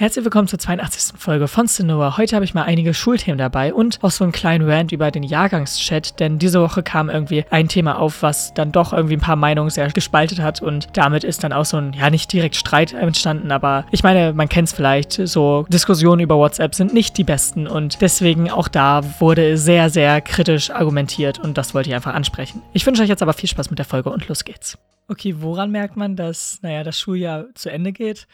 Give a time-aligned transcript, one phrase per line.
[0.00, 1.20] Herzlich willkommen zur 82.
[1.20, 2.16] Folge von Cinema.
[2.16, 5.22] Heute habe ich mal einige Schulthemen dabei und auch so einen kleinen Rant über den
[5.22, 9.36] Jahrgangschat, denn diese Woche kam irgendwie ein Thema auf, was dann doch irgendwie ein paar
[9.36, 12.94] Meinungen sehr gespaltet hat und damit ist dann auch so ein, ja, nicht direkt Streit
[12.94, 17.24] entstanden, aber ich meine, man kennt es vielleicht, so Diskussionen über WhatsApp sind nicht die
[17.24, 22.14] besten und deswegen auch da wurde sehr, sehr kritisch argumentiert und das wollte ich einfach
[22.14, 22.62] ansprechen.
[22.72, 24.78] Ich wünsche euch jetzt aber viel Spaß mit der Folge und los geht's.
[25.08, 28.26] Okay, woran merkt man, dass, naja, das Schuljahr zu Ende geht?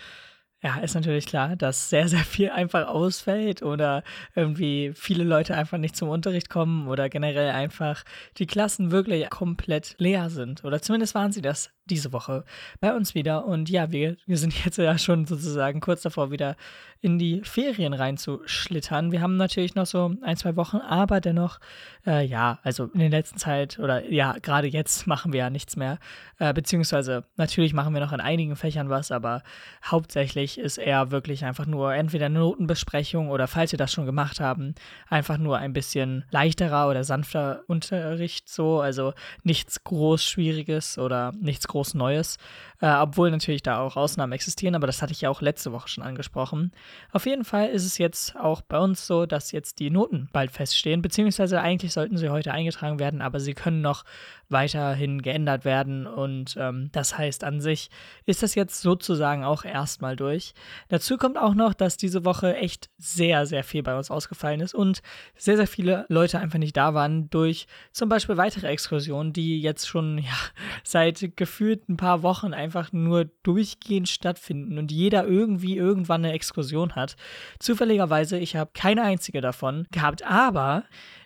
[0.63, 4.03] Ja, ist natürlich klar, dass sehr, sehr viel einfach ausfällt oder
[4.35, 8.05] irgendwie viele Leute einfach nicht zum Unterricht kommen oder generell einfach
[8.39, 10.65] die Klassen wirklich komplett leer sind.
[10.65, 12.45] Oder zumindest waren sie das diese Woche
[12.81, 13.45] bei uns wieder.
[13.47, 16.57] Und ja, wir, wir sind jetzt ja schon sozusagen kurz davor, wieder
[17.01, 19.13] in die Ferien reinzuschlittern.
[19.13, 21.61] Wir haben natürlich noch so ein, zwei Wochen, aber dennoch,
[22.07, 25.77] äh, ja, also in der letzten Zeit oder ja, gerade jetzt machen wir ja nichts
[25.77, 25.99] mehr.
[26.39, 29.43] Äh, beziehungsweise natürlich machen wir noch in einigen Fächern was, aber
[29.85, 34.41] hauptsächlich ist eher wirklich einfach nur entweder eine Notenbesprechung oder falls wir das schon gemacht
[34.41, 34.75] haben,
[35.09, 38.81] einfach nur ein bisschen leichterer oder sanfter Unterricht so.
[38.81, 39.13] Also
[39.45, 42.39] nichts groß Schwieriges oder nichts groß groß Neues,
[42.81, 45.89] äh, obwohl natürlich da auch Ausnahmen existieren, aber das hatte ich ja auch letzte Woche
[45.89, 46.73] schon angesprochen.
[47.13, 50.51] Auf jeden Fall ist es jetzt auch bei uns so, dass jetzt die Noten bald
[50.51, 54.05] feststehen, beziehungsweise eigentlich sollten sie heute eingetragen werden, aber sie können noch
[54.49, 57.91] weiterhin geändert werden und ähm, das heißt an sich
[58.25, 60.55] ist das jetzt sozusagen auch erstmal durch.
[60.89, 64.75] Dazu kommt auch noch, dass diese Woche echt sehr, sehr viel bei uns ausgefallen ist
[64.75, 65.03] und
[65.37, 69.89] sehr, sehr viele Leute einfach nicht da waren durch zum Beispiel weitere Exkursionen, die jetzt
[69.89, 70.37] schon ja,
[70.85, 76.95] seit gefühlt ein paar Wochen einfach nur durchgehend stattfinden und jeder irgendwie irgendwann eine Exkursion
[76.95, 77.17] hat.
[77.59, 80.85] Zufälligerweise, ich habe keine einzige davon gehabt, aber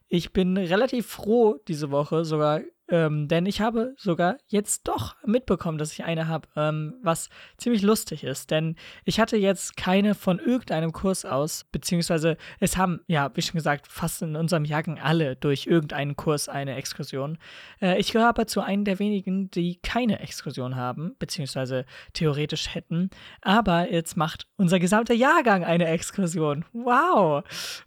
[0.09, 2.61] ich bin relativ froh diese Woche sogar
[2.91, 7.83] ähm, denn ich habe sogar jetzt doch mitbekommen, dass ich eine habe, ähm, was ziemlich
[7.83, 8.51] lustig ist.
[8.51, 13.59] Denn ich hatte jetzt keine von irgendeinem Kurs aus, beziehungsweise es haben, ja, wie schon
[13.59, 17.39] gesagt, fast in unserem Jahrgang alle durch irgendeinen Kurs eine Exkursion.
[17.81, 23.11] Äh, ich gehöre aber zu einem der wenigen, die keine Exkursion haben, beziehungsweise theoretisch hätten.
[23.41, 26.65] Aber jetzt macht unser gesamter Jahrgang eine Exkursion.
[26.73, 27.45] Wow!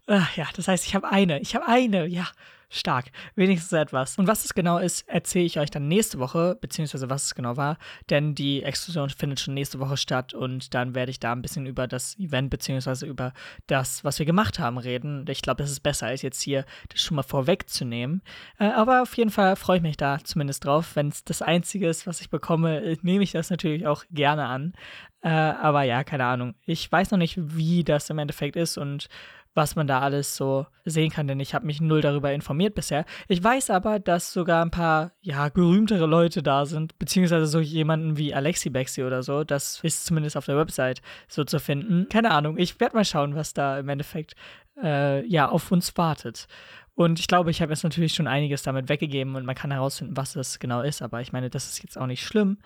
[0.07, 1.39] Äh, ja, das heißt, ich habe eine.
[1.41, 2.27] Ich habe eine, ja.
[2.73, 3.11] Stark.
[3.35, 4.17] Wenigstens etwas.
[4.17, 7.55] Und was es genau ist, erzähle ich euch dann nächste Woche, beziehungsweise was es genau
[7.55, 7.77] war,
[8.09, 11.67] denn die Exkursion findet schon nächste Woche statt und dann werde ich da ein bisschen
[11.67, 13.33] über das Event, beziehungsweise über
[13.67, 15.25] das, was wir gemacht haben, reden.
[15.29, 18.23] Ich glaube, das ist besser, als jetzt hier das schon mal vorwegzunehmen.
[18.57, 20.95] Äh, aber auf jeden Fall freue ich mich da zumindest drauf.
[20.95, 24.45] Wenn es das Einzige ist, was ich bekomme, äh, nehme ich das natürlich auch gerne
[24.45, 24.73] an.
[25.21, 26.55] Äh, aber ja, keine Ahnung.
[26.65, 29.07] Ich weiß noch nicht, wie das im Endeffekt ist und
[29.53, 33.05] was man da alles so sehen kann, denn ich habe mich null darüber informiert bisher.
[33.27, 38.17] Ich weiß aber, dass sogar ein paar, ja, berühmtere Leute da sind, beziehungsweise so jemanden
[38.17, 39.43] wie Alexi Bexi oder so.
[39.43, 42.07] Das ist zumindest auf der Website so zu finden.
[42.09, 44.33] Keine Ahnung, ich werde mal schauen, was da im Endeffekt,
[44.81, 46.47] äh, ja, auf uns wartet.
[46.95, 50.15] Und ich glaube, ich habe jetzt natürlich schon einiges damit weggegeben und man kann herausfinden,
[50.15, 52.59] was das genau ist, aber ich meine, das ist jetzt auch nicht schlimm.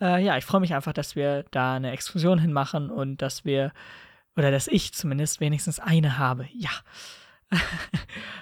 [0.00, 3.72] Äh, ja, ich freue mich einfach, dass wir da eine Exkursion hinmachen und dass wir
[4.36, 6.48] oder dass ich zumindest wenigstens eine habe.
[6.52, 6.70] Ja.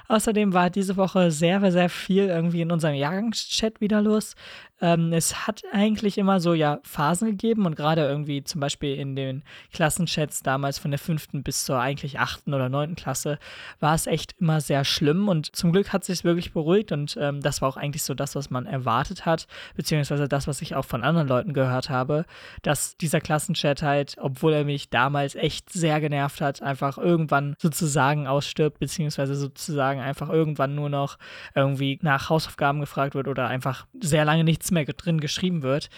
[0.08, 4.34] Außerdem war diese Woche sehr, sehr viel irgendwie in unserem Jahrgangschat wieder los.
[4.82, 9.14] Ähm, es hat eigentlich immer so ja Phasen gegeben und gerade irgendwie zum Beispiel in
[9.14, 13.38] den Klassenchats damals von der fünften bis zur eigentlich achten oder neunten Klasse
[13.78, 17.40] war es echt immer sehr schlimm und zum Glück hat sich wirklich beruhigt und ähm,
[17.40, 20.84] das war auch eigentlich so das, was man erwartet hat, beziehungsweise das, was ich auch
[20.84, 22.24] von anderen Leuten gehört habe,
[22.62, 28.26] dass dieser Klassenchat halt, obwohl er mich damals echt sehr genervt hat, einfach irgendwann sozusagen
[28.26, 31.18] ausstirbt, beziehungsweise sozusagen einfach irgendwann nur noch
[31.54, 35.90] irgendwie nach Hausaufgaben gefragt wird oder einfach sehr lange nichts mehr drin geschrieben wird.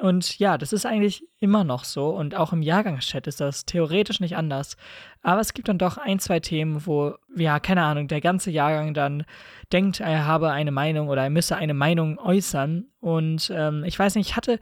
[0.00, 4.18] Und ja, das ist eigentlich immer noch so und auch im Jahrgangschat ist das theoretisch
[4.18, 4.76] nicht anders.
[5.22, 8.92] Aber es gibt dann doch ein, zwei Themen, wo, ja, keine Ahnung, der ganze Jahrgang
[8.92, 9.24] dann
[9.72, 12.86] denkt, er habe eine Meinung oder er müsse eine Meinung äußern.
[12.98, 14.58] Und ähm, ich weiß nicht, ich hatte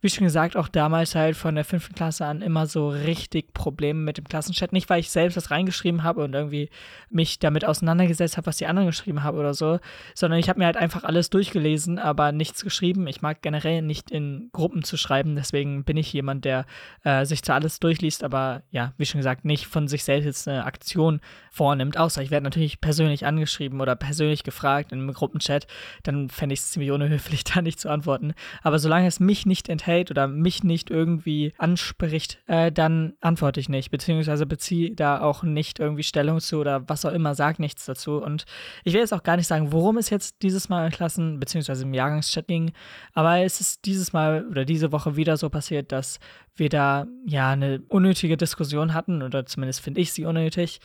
[0.00, 4.00] wie schon gesagt, auch damals halt von der fünften Klasse an immer so richtig Probleme
[4.00, 4.72] mit dem Klassenchat.
[4.72, 6.68] Nicht, weil ich selbst das reingeschrieben habe und irgendwie
[7.08, 9.78] mich damit auseinandergesetzt habe, was die anderen geschrieben haben oder so,
[10.14, 13.06] sondern ich habe mir halt einfach alles durchgelesen, aber nichts geschrieben.
[13.06, 16.66] Ich mag generell nicht in Gruppen zu schreiben, deswegen bin ich jemand, der
[17.04, 20.48] äh, sich zwar alles durchliest, aber ja, wie schon gesagt, nicht von sich selbst jetzt
[20.48, 21.20] eine Aktion
[21.50, 21.96] vornimmt.
[21.96, 25.66] Außer ich werde natürlich persönlich angeschrieben oder persönlich gefragt in einem Gruppenchat,
[26.02, 28.34] dann fände ich es ziemlich unhöflich, da nicht zu antworten.
[28.62, 33.60] Aber solange es mich nicht enthält, enthält oder mich nicht irgendwie anspricht, äh, dann antworte
[33.60, 37.58] ich nicht, beziehungsweise beziehe da auch nicht irgendwie Stellung zu oder was auch immer, sag
[37.58, 38.16] nichts dazu.
[38.16, 38.44] Und
[38.84, 41.84] ich will jetzt auch gar nicht sagen, worum es jetzt dieses Mal in Klassen, beziehungsweise
[41.84, 42.72] im Jahrgangschat ging,
[43.12, 46.18] aber es ist dieses Mal oder diese Woche wieder so passiert, dass
[46.56, 50.80] wir da ja eine unnötige Diskussion hatten oder zumindest finde ich sie unnötig.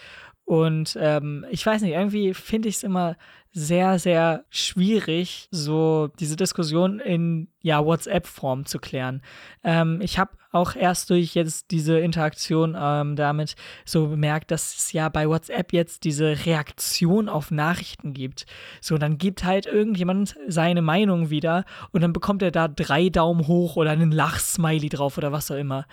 [0.49, 3.17] Und ähm, ich weiß nicht, irgendwie finde ich es immer
[3.51, 9.21] sehr, sehr schwierig, so diese Diskussion in ja WhatsApp-Form zu klären.
[9.63, 13.55] Ähm, ich habe auch erst durch jetzt diese Interaktion ähm, damit
[13.85, 18.47] so bemerkt, dass es ja bei WhatsApp jetzt diese Reaktion auf Nachrichten gibt.
[18.81, 23.45] So, dann gibt halt irgendjemand seine Meinung wieder und dann bekommt er da drei Daumen
[23.45, 25.85] hoch oder einen Lachsmiley drauf oder was auch immer.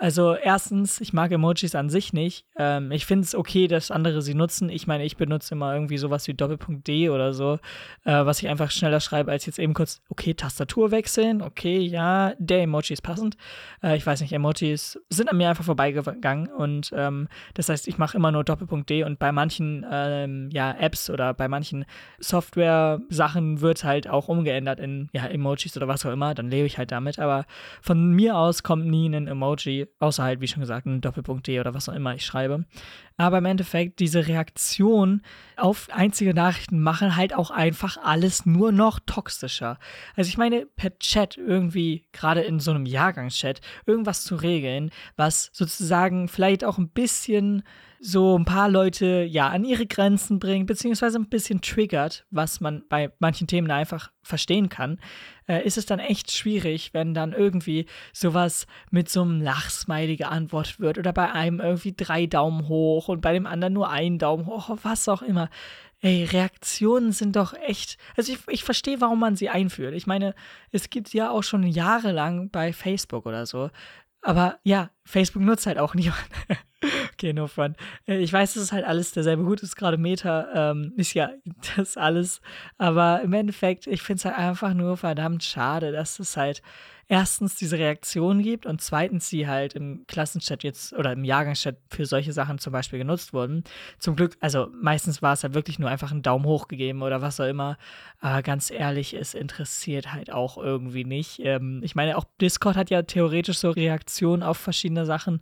[0.00, 2.46] Also erstens, ich mag Emojis an sich nicht.
[2.56, 4.68] Ähm, ich finde es okay, dass andere sie nutzen.
[4.68, 7.58] Ich meine, ich benutze immer irgendwie sowas wie Doppelpunkt D oder so,
[8.04, 12.32] äh, was ich einfach schneller schreibe, als jetzt eben kurz, okay, Tastatur wechseln, okay, ja,
[12.38, 13.36] der Emoji ist passend.
[13.82, 17.98] Äh, ich weiß nicht, Emojis sind an mir einfach vorbeigegangen und ähm, das heißt, ich
[17.98, 21.84] mache immer nur Doppelpunkt D und bei manchen ähm, ja, Apps oder bei manchen
[22.20, 26.78] Software-Sachen wird halt auch umgeändert in ja, Emojis oder was auch immer, dann lebe ich
[26.78, 27.18] halt damit.
[27.18, 27.46] Aber
[27.82, 31.60] von mir aus kommt nie ein Emoji außer halt, wie schon gesagt, ein Doppelpunkt D
[31.60, 32.64] oder was auch immer ich schreibe.
[33.16, 35.22] Aber im Endeffekt, diese Reaktion
[35.56, 39.78] auf einzige Nachrichten machen halt auch einfach alles nur noch toxischer.
[40.16, 45.50] Also ich meine, per Chat irgendwie, gerade in so einem Jahrgangschat, irgendwas zu regeln, was
[45.52, 47.62] sozusagen vielleicht auch ein bisschen
[48.00, 52.84] so ein paar Leute ja an ihre Grenzen bringt, beziehungsweise ein bisschen triggert, was man
[52.88, 55.00] bei manchen Themen einfach verstehen kann,
[55.48, 60.80] äh, ist es dann echt schwierig, wenn dann irgendwie sowas mit so einem Lachsmiley geantwortet
[60.80, 64.46] wird oder bei einem irgendwie drei Daumen hoch und bei dem anderen nur einen Daumen
[64.46, 65.50] hoch, was auch immer.
[66.00, 67.98] Ey, Reaktionen sind doch echt.
[68.16, 69.94] Also ich, ich verstehe, warum man sie einführt.
[69.94, 70.34] Ich meine,
[70.70, 73.70] es gibt ja auch schon jahrelang bei Facebook oder so.
[74.22, 76.22] Aber ja, Facebook nutzt halt auch niemand.
[77.12, 77.74] Okay, no fun.
[78.06, 81.30] Äh, ich weiß, es ist halt alles derselbe Hut, ist gerade Meta, ähm, ist ja
[81.76, 82.40] das alles.
[82.76, 86.62] Aber im Endeffekt, ich finde es halt einfach nur verdammt schade, dass es halt
[87.10, 92.04] erstens diese Reaktion gibt und zweitens sie halt im Klassenchat jetzt oder im Jahrgangschat für
[92.04, 93.64] solche Sachen zum Beispiel genutzt wurden.
[93.98, 97.22] Zum Glück, also meistens war es halt wirklich nur einfach ein Daumen hoch gegeben oder
[97.22, 97.78] was auch immer.
[98.20, 101.40] Aber ganz ehrlich, es interessiert halt auch irgendwie nicht.
[101.40, 105.40] Ähm, ich meine, auch Discord hat ja theoretisch so Reaktionen auf verschiedene Sachen.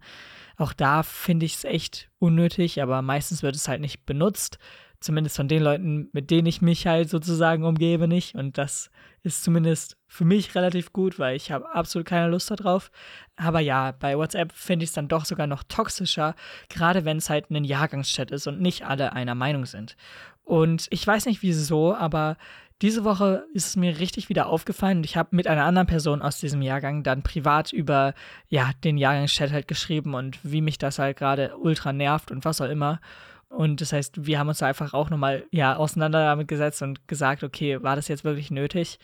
[0.56, 4.58] Auch da finde ich es echt unnötig, aber meistens wird es halt nicht benutzt.
[4.98, 8.34] Zumindest von den Leuten, mit denen ich mich halt sozusagen umgebe, nicht.
[8.34, 8.90] Und das
[9.22, 12.90] ist zumindest für mich relativ gut, weil ich habe absolut keine Lust darauf.
[13.36, 16.34] Aber ja, bei WhatsApp finde ich es dann doch sogar noch toxischer,
[16.70, 19.96] gerade wenn es halt ein Jahrgangschat ist und nicht alle einer Meinung sind.
[20.44, 22.36] Und ich weiß nicht wieso, aber
[22.82, 26.20] diese Woche ist es mir richtig wieder aufgefallen und ich habe mit einer anderen Person
[26.20, 28.14] aus diesem Jahrgang dann privat über
[28.48, 32.60] ja den Jahrgangschat halt geschrieben und wie mich das halt gerade ultra nervt und was
[32.60, 33.00] auch immer.
[33.48, 37.08] Und das heißt, wir haben uns da einfach auch nochmal ja auseinander damit gesetzt und
[37.08, 38.98] gesagt, okay, war das jetzt wirklich nötig?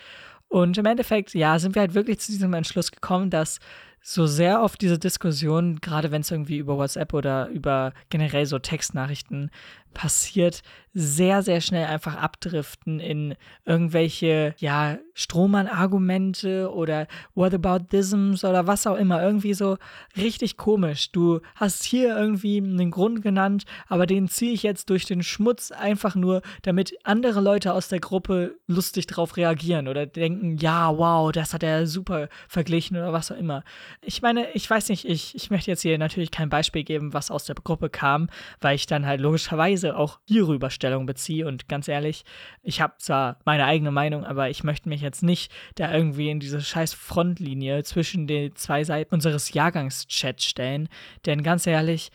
[0.49, 3.59] Und im Endeffekt, ja, sind wir halt wirklich zu diesem Entschluss gekommen, dass
[4.03, 8.59] so sehr oft diese Diskussion, gerade wenn es irgendwie über WhatsApp oder über generell so
[8.59, 9.51] Textnachrichten
[9.93, 10.63] passiert,
[10.95, 13.35] sehr, sehr schnell einfach abdriften in
[13.65, 19.23] irgendwelche, ja, Strohmann-Argumente oder Whataboutisms oder was auch immer.
[19.23, 19.79] Irgendwie so
[20.17, 21.11] richtig komisch.
[21.13, 25.71] Du hast hier irgendwie einen Grund genannt, aber den ziehe ich jetzt durch den Schmutz
[25.71, 31.33] einfach nur, damit andere Leute aus der Gruppe lustig drauf reagieren oder denken, ja, wow,
[31.33, 33.65] das hat er super verglichen oder was auch immer.
[34.01, 37.31] Ich meine, ich weiß nicht, ich, ich möchte jetzt hier natürlich kein Beispiel geben, was
[37.31, 38.29] aus der Gruppe kam,
[38.61, 41.47] weil ich dann halt logischerweise auch hierüber Stellung beziehe.
[41.47, 42.25] Und ganz ehrlich,
[42.63, 46.41] ich habe zwar meine eigene Meinung, aber ich möchte mich jetzt nicht da irgendwie in
[46.41, 50.89] diese scheiß Frontlinie zwischen den zwei Seiten unseres Jahrgangschats stellen.
[51.27, 52.11] Denn ganz ehrlich,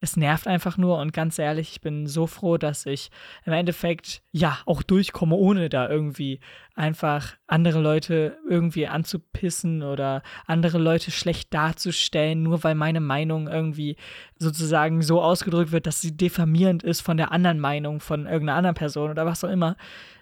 [0.00, 3.10] es nervt einfach nur und ganz ehrlich, ich bin so froh, dass ich
[3.44, 6.40] im Endeffekt ja auch durchkomme, ohne da irgendwie
[6.78, 13.96] einfach andere Leute irgendwie anzupissen oder andere Leute schlecht darzustellen, nur weil meine Meinung irgendwie
[14.38, 18.76] sozusagen so ausgedrückt wird, dass sie diffamierend ist von der anderen Meinung von irgendeiner anderen
[18.76, 19.76] Person oder was auch immer.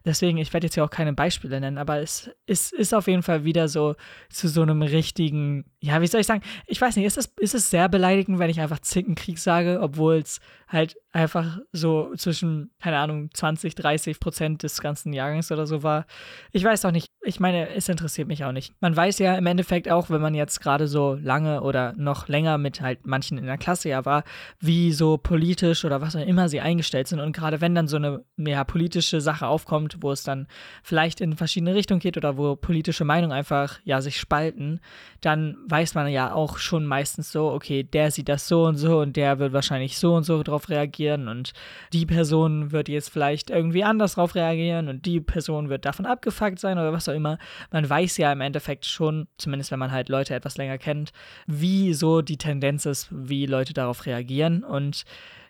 [0.06, 3.22] Deswegen, ich werde jetzt hier auch keine Beispiele nennen, aber es, es ist auf jeden
[3.22, 3.96] Fall wieder so
[4.30, 7.54] zu so einem richtigen, ja, wie soll ich sagen, ich weiß nicht, ist es, ist
[7.54, 12.98] es sehr beleidigend, wenn ich einfach Zickenkrieg sage, obwohl es halt einfach so zwischen, keine
[12.98, 16.06] Ahnung, 20, 30 Prozent des ganzen Jahrgangs oder so war.
[16.52, 17.08] Ich weiß auch nicht.
[17.22, 18.74] Ich meine, es interessiert mich auch nicht.
[18.80, 22.58] Man weiß ja im Endeffekt auch, wenn man jetzt gerade so lange oder noch länger
[22.58, 24.24] mit halt manchen in der Klasse ja war,
[24.60, 27.20] wie so politisch oder was auch immer sie eingestellt sind.
[27.20, 30.46] Und gerade wenn dann so eine mehr politische Sache aufkommt, wo es dann
[30.82, 34.80] vielleicht in verschiedene Richtungen geht oder wo politische Meinungen einfach ja sich spalten,
[35.22, 39.00] dann weiß man ja auch schon meistens so, okay, der sieht das so und so
[39.00, 41.52] und der wird wahrscheinlich so und so drauf reagieren reagieren und
[41.92, 46.58] die Person wird jetzt vielleicht irgendwie anders drauf reagieren und die Person wird davon abgefuckt
[46.58, 47.38] sein oder was auch immer.
[47.70, 51.12] Man weiß ja im Endeffekt schon, zumindest wenn man halt Leute etwas länger kennt,
[51.46, 55.04] wie so die Tendenz ist, wie Leute darauf reagieren und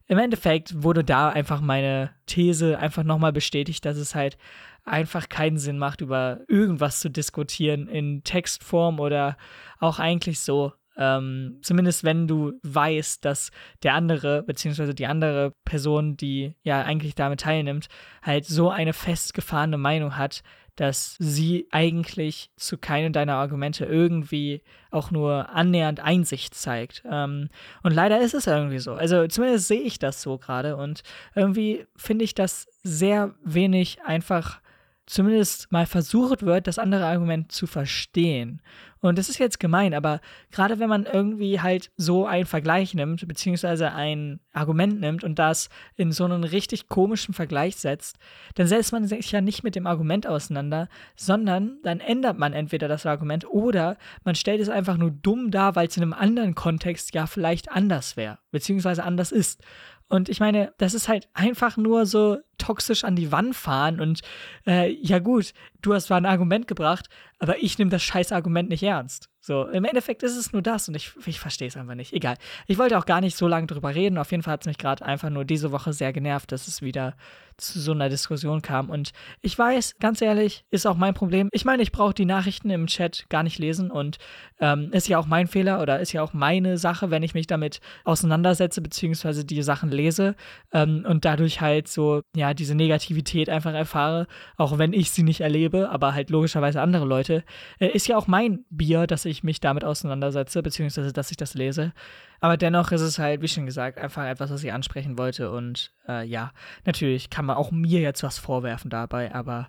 [0.09, 4.39] im Endeffekt wurde da einfach meine These einfach nochmal bestätigt, dass es halt
[4.85, 9.37] einfach keinen Sinn macht, über irgendwas zu diskutieren in Textform oder
[9.81, 10.73] auch eigentlich so.
[10.97, 13.51] Ähm, zumindest wenn du weißt, dass
[13.83, 17.89] der andere, beziehungsweise die andere Person, die ja eigentlich damit teilnimmt,
[18.23, 20.43] halt so eine festgefahrene Meinung hat,
[20.77, 27.03] dass sie eigentlich zu keinem deiner Argumente irgendwie auch nur annähernd Einsicht zeigt.
[27.11, 27.49] Ähm,
[27.83, 28.93] und leider ist es irgendwie so.
[28.93, 31.03] Also zumindest sehe ich das so gerade und
[31.35, 34.61] irgendwie finde ich das sehr wenig einfach
[35.07, 38.61] zumindest mal versucht wird, das andere Argument zu verstehen.
[39.01, 40.21] Und das ist jetzt gemein, aber
[40.51, 45.69] gerade wenn man irgendwie halt so einen Vergleich nimmt, beziehungsweise ein Argument nimmt und das
[45.95, 48.17] in so einen richtig komischen Vergleich setzt,
[48.57, 52.89] dann setzt man sich ja nicht mit dem Argument auseinander, sondern dann ändert man entweder
[52.89, 56.57] das Argument oder man stellt es einfach nur dumm dar, weil es in einem anderen
[56.57, 59.63] Kontext ja vielleicht anders wäre, beziehungsweise anders ist.
[60.09, 64.21] Und ich meine, das ist halt einfach nur so toxisch an die Wand fahren und
[64.67, 67.09] äh, ja gut, du hast zwar ein Argument gebracht,
[67.39, 69.29] aber ich nehme das scheiß Argument nicht ernst.
[69.47, 72.13] So, im Endeffekt ist es nur das und ich, ich verstehe es einfach nicht.
[72.13, 72.37] Egal.
[72.67, 74.19] Ich wollte auch gar nicht so lange drüber reden.
[74.19, 76.83] Auf jeden Fall hat es mich gerade einfach nur diese Woche sehr genervt, dass es
[76.83, 77.15] wieder
[77.57, 78.91] zu so einer Diskussion kam.
[78.91, 81.49] Und ich weiß, ganz ehrlich, ist auch mein Problem.
[81.53, 84.19] Ich meine, ich brauche die Nachrichten im Chat gar nicht lesen und
[84.59, 87.47] ähm, ist ja auch mein Fehler oder ist ja auch meine Sache, wenn ich mich
[87.47, 90.35] damit auseinandersetze, beziehungsweise die Sachen lese
[90.73, 94.27] ähm, und dadurch halt so, ja, diese Negativität einfach erfahre,
[94.57, 97.45] auch wenn ich sie nicht erlebe, aber halt logischerweise andere Leute,
[97.79, 101.55] äh, ist ja auch mein Bier, dass ich mich damit auseinandersetze, beziehungsweise dass ich das
[101.55, 101.93] lese.
[102.41, 105.51] Aber dennoch ist es halt, wie schon gesagt, einfach etwas, was ich ansprechen wollte.
[105.51, 106.53] Und äh, ja,
[106.85, 109.69] natürlich kann man auch mir jetzt was vorwerfen dabei, aber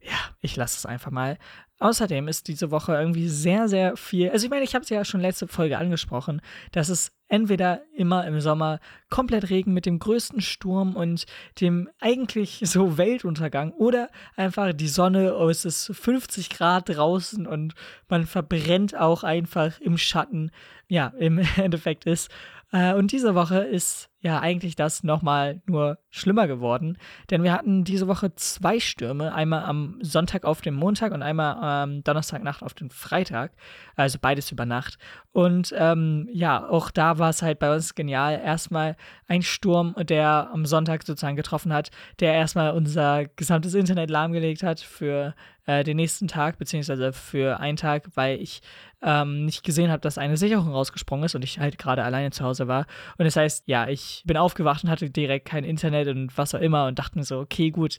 [0.00, 1.38] ja, ich lasse es einfach mal.
[1.80, 4.30] Außerdem ist diese Woche irgendwie sehr, sehr viel.
[4.30, 6.40] Also ich meine, ich habe es ja schon letzte Folge angesprochen,
[6.72, 11.26] dass es entweder immer im Sommer komplett Regen mit dem größten Sturm und
[11.60, 17.74] dem eigentlich so Weltuntergang oder einfach die Sonne, oh, es ist 50 Grad draußen und
[18.08, 20.50] man verbrennt auch einfach im Schatten.
[20.88, 22.28] Ja, im Endeffekt ist.
[22.72, 26.98] Äh, und diese Woche ist ja eigentlich das nochmal nur schlimmer geworden,
[27.30, 31.54] denn wir hatten diese Woche zwei Stürme, einmal am Sonntag auf den Montag und einmal
[31.56, 33.52] am Donnerstagnacht auf den Freitag,
[33.94, 34.98] also beides über Nacht.
[35.32, 38.40] Und ähm, ja, auch da war es halt bei uns genial.
[38.42, 38.96] Erstmal
[39.28, 44.80] ein Sturm, der am Sonntag sozusagen getroffen hat, der erstmal unser gesamtes Internet lahmgelegt hat
[44.80, 45.34] für
[45.66, 48.62] äh, den nächsten Tag, beziehungsweise für einen Tag, weil ich
[49.02, 52.42] ähm, nicht gesehen habe, dass eine Sicherung rausgesprungen ist und ich halt gerade alleine zu
[52.42, 52.86] Hause war.
[53.18, 56.60] Und das heißt, ja, ich bin aufgewacht und hatte direkt kein Internet und was auch
[56.60, 57.98] immer und dachte mir so, okay, gut,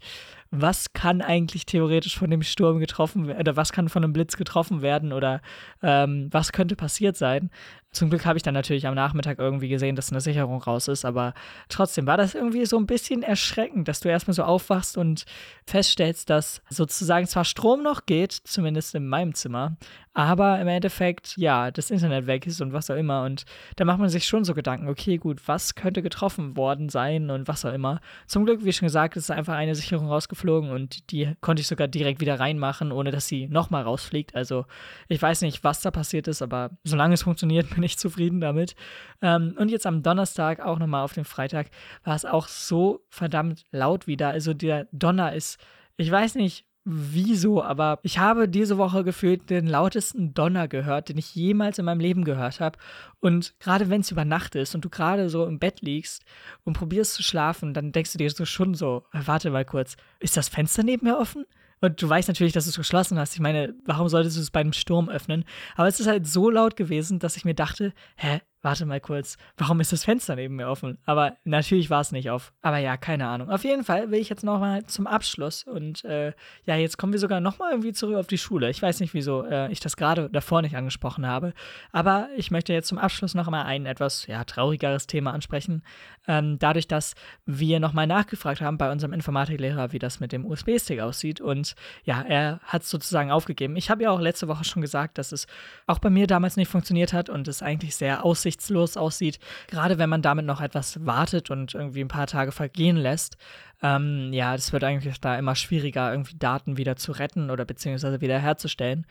[0.52, 4.38] was kann eigentlich theoretisch von dem Sturm getroffen werden oder was kann von einem Blitz
[4.38, 5.42] getroffen werden oder
[5.82, 7.50] ähm, was könnte passiert sein?
[7.92, 11.06] Zum Glück habe ich dann natürlich am Nachmittag irgendwie gesehen, dass eine Sicherung raus ist,
[11.06, 11.34] aber
[11.70, 15.26] trotzdem war das irgendwie so ein bisschen erschreckend, dass du erstmal so aufwachst und
[15.66, 19.76] feststellst, dass sozusagen zwar Strom noch geht, zumindest in meinem Zimmer,
[20.14, 23.24] aber im Endeffekt, ja, das Internet weg ist und was auch immer.
[23.24, 27.30] Und da macht man sich schon so Gedanken, okay, gut, was könnte getroffen worden sein
[27.30, 28.02] und was auch immer.
[28.28, 31.88] Zum Glück, wie schon gesagt, ist einfach eine Sicherung rausgeflogen und die konnte ich sogar
[31.88, 34.36] direkt wieder reinmachen, ohne dass sie nochmal rausfliegt.
[34.36, 34.66] Also
[35.08, 38.76] ich weiß nicht, was da passiert ist, aber solange es funktioniert, bin ich zufrieden damit.
[39.22, 41.68] Ähm, und jetzt am Donnerstag, auch nochmal auf den Freitag,
[42.04, 44.30] war es auch so verdammt laut wieder.
[44.30, 45.60] Also der Donner ist,
[45.98, 51.18] ich weiß nicht, wieso, aber ich habe diese Woche gefühlt den lautesten Donner gehört, den
[51.18, 52.80] ich jemals in meinem Leben gehört habe.
[53.20, 56.24] Und gerade wenn es über Nacht ist und du gerade so im Bett liegst
[56.64, 60.36] und probierst zu schlafen, dann denkst du dir so schon so, warte mal kurz, ist
[60.36, 61.46] das Fenster neben mir offen?
[61.82, 63.34] Und du weißt natürlich, dass du es geschlossen hast.
[63.34, 65.46] Ich meine, warum solltest du es bei einem Sturm öffnen?
[65.76, 69.38] Aber es ist halt so laut gewesen, dass ich mir dachte, hä, warte mal kurz,
[69.58, 70.98] warum ist das Fenster neben mir offen?
[71.06, 72.52] Aber natürlich war es nicht auf.
[72.62, 73.50] Aber ja, keine Ahnung.
[73.50, 76.34] Auf jeden Fall will ich jetzt noch mal zum Abschluss und äh,
[76.66, 78.70] ja, jetzt kommen wir sogar noch mal irgendwie zurück auf die Schule.
[78.70, 81.54] Ich weiß nicht, wieso äh, ich das gerade davor nicht angesprochen habe,
[81.92, 85.84] aber ich möchte jetzt zum Abschluss noch mal ein etwas ja, traurigeres Thema ansprechen.
[86.28, 87.14] Ähm, dadurch, dass
[87.46, 91.76] wir noch mal nachgefragt haben bei unserem Informatiklehrer, wie das mit dem USB-Stick aussieht und
[92.04, 93.78] ja, er hat es sozusagen aufgegeben.
[93.78, 95.48] Ich habe ja auch letzte Woche schon gesagt, dass es
[95.88, 99.98] auch bei mir damals nicht funktioniert hat und es eigentlich sehr aussieht aussichtslos aussieht, gerade
[99.98, 103.38] wenn man damit noch etwas wartet und irgendwie ein paar Tage vergehen lässt.
[103.82, 108.22] Ähm, ja, das wird eigentlich da immer schwieriger, irgendwie Daten wieder zu retten oder beziehungsweise
[108.22, 109.06] wieder herzustellen.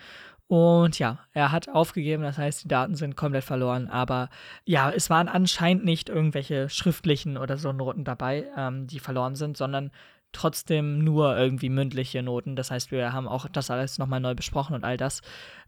[0.49, 3.89] Und ja, er hat aufgegeben, das heißt, die Daten sind komplett verloren.
[3.89, 4.31] Aber
[4.65, 9.59] ja, es waren anscheinend nicht irgendwelche schriftlichen oder so Noten dabei, ähm, die verloren sind,
[9.59, 9.91] sondern
[10.33, 12.57] trotzdem nur irgendwie mündliche Noten.
[12.57, 15.23] Das heißt, wir haben auch das alles nochmal neu besprochen und all das.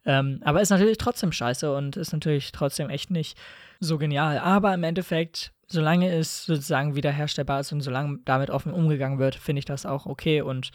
[0.04, 3.38] Ähm, aber ist natürlich trotzdem scheiße und ist natürlich trotzdem echt nicht
[3.80, 4.38] so genial.
[4.38, 9.60] Aber im Endeffekt, solange es sozusagen wiederherstellbar ist und solange damit offen umgegangen wird, finde
[9.60, 10.70] ich das auch okay und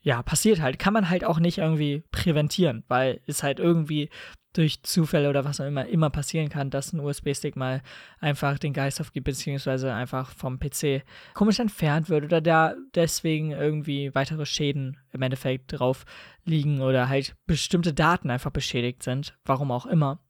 [0.00, 0.78] ja, passiert halt.
[0.78, 4.08] Kann man halt auch nicht irgendwie präventieren, weil es halt irgendwie
[4.56, 7.82] durch Zufälle oder was auch immer immer passieren kann, dass ein USB-Stick mal
[8.20, 11.02] einfach den Geist aufgibt, beziehungsweise einfach vom PC
[11.34, 16.04] komisch entfernt wird oder da deswegen irgendwie weitere Schäden im Endeffekt drauf
[16.44, 20.20] liegen oder halt bestimmte Daten einfach beschädigt sind, warum auch immer.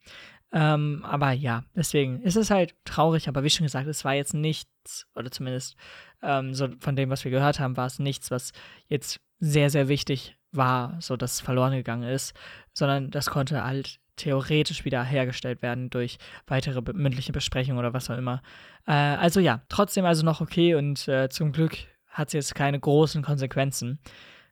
[0.53, 4.33] Ähm, aber ja, deswegen ist es halt traurig, aber wie schon gesagt, es war jetzt
[4.33, 5.77] nichts, oder zumindest
[6.23, 8.53] ähm, so von dem, was wir gehört haben, war es nichts, was
[8.89, 12.35] jetzt sehr, sehr wichtig war, so dass es verloren gegangen ist,
[12.73, 18.19] sondern das konnte halt theoretisch wieder hergestellt werden durch weitere mündliche Besprechungen oder was auch
[18.19, 18.43] immer.
[18.87, 21.77] Äh, also ja, trotzdem also noch okay und äh, zum Glück
[22.09, 23.99] hat es jetzt keine großen Konsequenzen.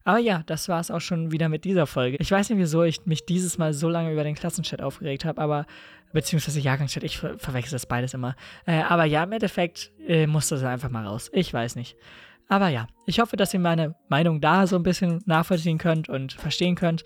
[0.04, 2.18] Aber ja, das war es auch schon wieder mit dieser Folge.
[2.20, 5.40] Ich weiß nicht, wieso ich mich dieses Mal so lange über den Klassenchat aufgeregt habe,
[5.40, 5.66] aber
[6.12, 8.36] beziehungsweise Jahrgangschat, ich ver verwechsel das beides immer.
[8.66, 11.30] Äh, aber ja, im Endeffekt äh, muss das einfach mal raus.
[11.32, 11.96] Ich weiß nicht.
[12.48, 16.34] Aber ja, ich hoffe, dass ihr meine Meinung da so ein bisschen nachvollziehen könnt und
[16.34, 17.02] verstehen könnt.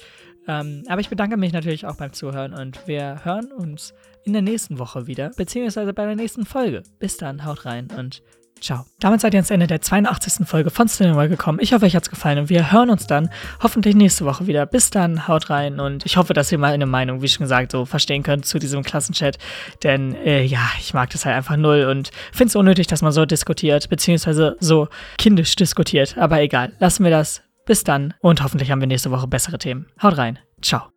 [0.49, 4.43] Ähm, aber ich bedanke mich natürlich auch beim Zuhören und wir hören uns in der
[4.43, 6.83] nächsten Woche wieder, beziehungsweise bei der nächsten Folge.
[6.99, 8.23] Bis dann, haut rein und
[8.61, 8.85] Ciao.
[8.99, 10.47] Damit seid ihr ans Ende der 82.
[10.47, 11.59] Folge von Cinema gekommen.
[11.61, 13.31] Ich hoffe, euch hat's gefallen und wir hören uns dann
[13.63, 14.67] hoffentlich nächste Woche wieder.
[14.67, 17.73] Bis dann, haut rein und ich hoffe, dass ihr mal eine Meinung, wie schon gesagt,
[17.73, 19.39] so verstehen könnt zu diesem Klassenchat.
[19.83, 23.13] Denn äh, ja, ich mag das halt einfach null und finde es unnötig, dass man
[23.13, 24.89] so diskutiert, beziehungsweise so
[25.19, 26.19] kindisch diskutiert.
[26.19, 27.43] Aber egal, lassen wir das.
[27.69, 29.87] Bis dann und hoffentlich haben wir nächste Woche bessere Themen.
[30.03, 30.39] Haut rein.
[30.63, 30.89] Ciao.